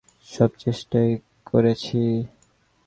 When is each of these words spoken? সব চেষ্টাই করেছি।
সব 0.27 0.51
চেষ্টাই 0.59 1.09
করেছি। 1.45 2.01